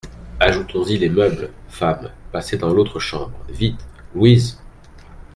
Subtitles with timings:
[0.39, 1.51] Ajoutons-y les meubles!
[1.69, 3.81] Femmes, passez dans l'autre chambre, vite!
[4.15, 4.57] LOUISE.